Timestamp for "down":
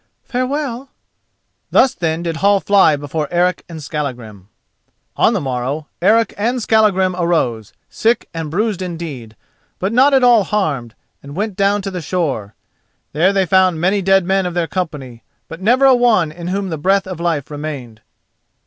11.55-11.83